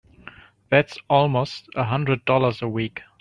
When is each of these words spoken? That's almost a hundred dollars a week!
That's 0.71 0.97
almost 1.11 1.69
a 1.75 1.83
hundred 1.83 2.25
dollars 2.25 2.63
a 2.63 2.67
week! 2.67 3.03